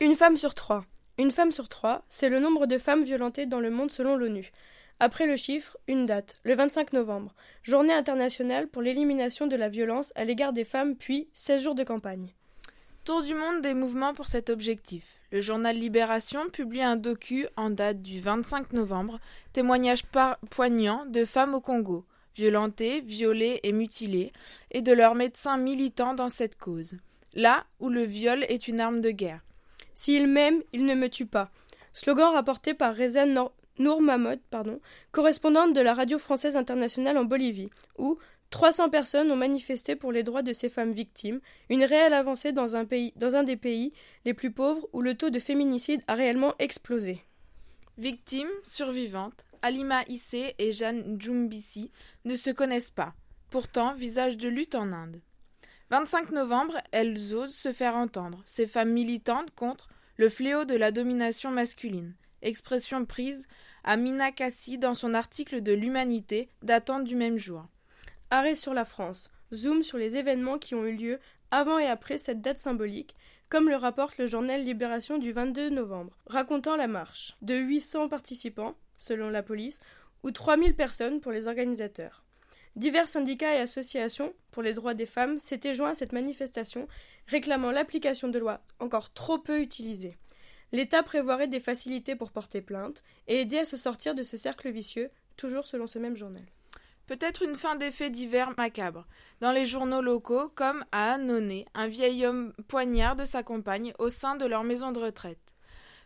Une 0.00 0.16
femme 0.16 0.36
sur 0.36 0.54
trois. 0.54 0.84
Une 1.18 1.30
femme 1.30 1.52
sur 1.52 1.68
trois, 1.68 2.02
c'est 2.08 2.28
le 2.28 2.40
nombre 2.40 2.66
de 2.66 2.78
femmes 2.78 3.04
violentées 3.04 3.46
dans 3.46 3.60
le 3.60 3.70
monde 3.70 3.92
selon 3.92 4.16
l'ONU. 4.16 4.50
Après 4.98 5.24
le 5.24 5.36
chiffre, 5.36 5.76
une 5.86 6.04
date, 6.04 6.40
le 6.42 6.56
25 6.56 6.92
novembre, 6.92 7.32
journée 7.62 7.94
internationale 7.94 8.66
pour 8.66 8.82
l'élimination 8.82 9.46
de 9.46 9.54
la 9.54 9.68
violence 9.68 10.12
à 10.16 10.24
l'égard 10.24 10.52
des 10.52 10.64
femmes, 10.64 10.96
puis 10.96 11.28
16 11.32 11.62
jours 11.62 11.74
de 11.76 11.84
campagne. 11.84 12.34
Tour 13.04 13.22
du 13.22 13.34
monde 13.34 13.62
des 13.62 13.74
mouvements 13.74 14.14
pour 14.14 14.26
cet 14.26 14.50
objectif. 14.50 15.04
Le 15.30 15.40
journal 15.40 15.76
Libération 15.76 16.48
publie 16.48 16.82
un 16.82 16.96
docu 16.96 17.46
en 17.56 17.70
date 17.70 18.02
du 18.02 18.20
25 18.20 18.72
novembre, 18.72 19.20
témoignage 19.52 20.02
poignant 20.50 21.06
de 21.06 21.24
femmes 21.24 21.54
au 21.54 21.60
Congo, 21.60 22.04
violentées, 22.34 23.00
violées 23.00 23.60
et 23.62 23.72
mutilées, 23.72 24.32
et 24.72 24.80
de 24.80 24.92
leurs 24.92 25.14
médecins 25.14 25.56
militants 25.56 26.14
dans 26.14 26.30
cette 26.30 26.58
cause. 26.58 26.96
Là 27.32 27.64
où 27.78 27.90
le 27.90 28.02
viol 28.02 28.44
est 28.48 28.66
une 28.66 28.80
arme 28.80 29.00
de 29.00 29.10
guerre. 29.10 29.44
S'il 29.94 30.26
m'aime, 30.26 30.62
il 30.72 30.84
ne 30.84 30.94
me 30.94 31.08
tue 31.08 31.26
pas. 31.26 31.50
Slogan 31.92 32.32
rapporté 32.32 32.74
par 32.74 32.96
Reza 32.96 33.24
Nour 33.26 34.02
Mahmoud, 34.02 34.40
correspondante 35.12 35.72
de 35.72 35.80
la 35.80 35.94
radio 35.94 36.18
française 36.18 36.56
internationale 36.56 37.16
en 37.16 37.24
Bolivie, 37.24 37.70
où 37.98 38.18
300 38.50 38.90
personnes 38.90 39.30
ont 39.30 39.36
manifesté 39.36 39.96
pour 39.96 40.12
les 40.12 40.22
droits 40.22 40.42
de 40.42 40.52
ces 40.52 40.68
femmes 40.68 40.92
victimes, 40.92 41.40
une 41.70 41.84
réelle 41.84 42.12
avancée 42.12 42.52
dans 42.52 42.76
un, 42.76 42.84
des 42.84 43.56
pays 43.56 43.92
les 44.24 44.34
plus 44.34 44.50
pauvres 44.50 44.88
où 44.92 45.00
le 45.00 45.16
taux 45.16 45.30
de 45.30 45.40
féminicide 45.40 46.02
a 46.06 46.14
réellement 46.14 46.54
explosé. 46.58 47.24
Victimes, 47.98 48.50
survivantes, 48.64 49.44
Alima 49.62 50.02
Issé 50.08 50.54
et 50.58 50.72
Jeanne 50.72 51.16
Djumbisi 51.18 51.90
ne 52.24 52.36
se 52.36 52.50
connaissent 52.50 52.90
pas. 52.90 53.14
Pourtant, 53.50 53.94
visage 53.94 54.36
de 54.36 54.48
lutte 54.48 54.74
en 54.74 54.92
Inde. 54.92 55.20
25 55.96 56.32
novembre, 56.32 56.78
elles 56.90 57.36
osent 57.36 57.54
se 57.54 57.72
faire 57.72 57.94
entendre, 57.94 58.42
ces 58.46 58.66
femmes 58.66 58.90
militantes 58.90 59.54
contre 59.54 59.90
le 60.16 60.28
fléau 60.28 60.64
de 60.64 60.74
la 60.74 60.90
domination 60.90 61.52
masculine, 61.52 62.16
expression 62.42 63.04
prise 63.04 63.46
à 63.84 63.96
Minakasi 63.96 64.76
dans 64.76 64.94
son 64.94 65.14
article 65.14 65.62
de 65.62 65.72
l'Humanité 65.72 66.48
datant 66.62 66.98
du 66.98 67.14
même 67.14 67.38
jour. 67.38 67.64
Arrêt 68.32 68.56
sur 68.56 68.74
la 68.74 68.84
France, 68.84 69.30
zoom 69.52 69.84
sur 69.84 69.96
les 69.96 70.16
événements 70.16 70.58
qui 70.58 70.74
ont 70.74 70.84
eu 70.84 70.96
lieu 70.96 71.20
avant 71.52 71.78
et 71.78 71.86
après 71.86 72.18
cette 72.18 72.40
date 72.40 72.58
symbolique, 72.58 73.14
comme 73.48 73.68
le 73.68 73.76
rapporte 73.76 74.18
le 74.18 74.26
journal 74.26 74.64
Libération 74.64 75.18
du 75.18 75.30
22 75.30 75.70
novembre, 75.70 76.18
racontant 76.26 76.74
la 76.74 76.88
marche 76.88 77.36
de 77.40 77.54
800 77.54 78.08
participants, 78.08 78.74
selon 78.98 79.30
la 79.30 79.44
police, 79.44 79.78
ou 80.24 80.32
3000 80.32 80.74
personnes 80.74 81.20
pour 81.20 81.30
les 81.30 81.46
organisateurs. 81.46 82.24
Divers 82.74 83.06
syndicats 83.06 83.54
et 83.54 83.60
associations 83.60 84.34
pour 84.54 84.62
les 84.62 84.72
droits 84.72 84.94
des 84.94 85.04
femmes 85.04 85.40
s'étaient 85.40 85.74
joints 85.74 85.90
à 85.90 85.94
cette 85.94 86.12
manifestation, 86.12 86.86
réclamant 87.26 87.72
l'application 87.72 88.28
de 88.28 88.38
lois 88.38 88.60
encore 88.78 89.12
trop 89.12 89.36
peu 89.36 89.60
utilisées. 89.60 90.16
L'État 90.70 91.02
prévoirait 91.02 91.48
des 91.48 91.58
facilités 91.58 92.14
pour 92.14 92.30
porter 92.30 92.60
plainte 92.60 93.02
et 93.26 93.40
aider 93.40 93.58
à 93.58 93.64
se 93.64 93.76
sortir 93.76 94.14
de 94.14 94.22
ce 94.22 94.36
cercle 94.36 94.70
vicieux, 94.70 95.10
toujours 95.36 95.66
selon 95.66 95.88
ce 95.88 95.98
même 95.98 96.16
journal. 96.16 96.44
Peut-être 97.08 97.42
une 97.42 97.56
fin 97.56 97.74
d'effet 97.74 98.10
divers 98.10 98.54
macabre. 98.56 99.08
Dans 99.40 99.50
les 99.50 99.66
journaux 99.66 100.00
locaux, 100.00 100.50
comme 100.54 100.84
à 100.92 101.14
Annonay, 101.14 101.66
un 101.74 101.88
vieil 101.88 102.24
homme 102.24 102.52
poignarde 102.68 103.24
sa 103.24 103.42
compagne 103.42 103.92
au 103.98 104.08
sein 104.08 104.36
de 104.36 104.46
leur 104.46 104.62
maison 104.62 104.92
de 104.92 105.00
retraite. 105.00 105.40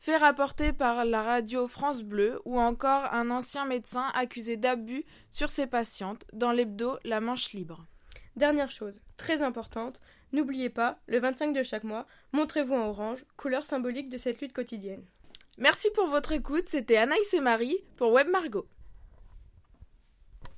Fait 0.00 0.18
rapporter 0.18 0.74
par 0.74 1.06
la 1.06 1.22
radio 1.22 1.66
France 1.66 2.02
Bleu 2.02 2.42
ou 2.44 2.60
encore 2.60 3.06
un 3.14 3.30
ancien 3.30 3.64
médecin 3.64 4.12
accusé 4.12 4.58
d'abus 4.58 5.06
sur 5.30 5.48
ses 5.48 5.66
patientes 5.66 6.26
dans 6.34 6.52
l'hebdo 6.52 6.98
La 7.04 7.22
Manche 7.22 7.54
Libre. 7.54 7.86
Dernière 8.36 8.70
chose, 8.70 9.00
très 9.16 9.42
importante, 9.42 10.00
n'oubliez 10.32 10.68
pas, 10.68 10.98
le 11.06 11.20
25 11.20 11.52
de 11.52 11.62
chaque 11.62 11.84
mois, 11.84 12.06
montrez-vous 12.32 12.74
en 12.74 12.88
orange, 12.88 13.24
couleur 13.36 13.64
symbolique 13.64 14.08
de 14.08 14.18
cette 14.18 14.40
lutte 14.40 14.52
quotidienne. 14.52 15.04
Merci 15.56 15.88
pour 15.94 16.08
votre 16.08 16.32
écoute, 16.32 16.68
c'était 16.68 16.96
Anaïs 16.96 17.32
et 17.32 17.40
Marie 17.40 17.78
pour 17.96 18.10
Web 18.10 18.28
Margot. 18.28 18.66